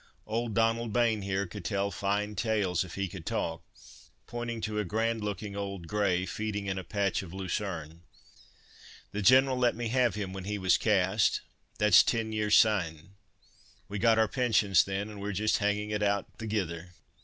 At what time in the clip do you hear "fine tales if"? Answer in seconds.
1.91-2.95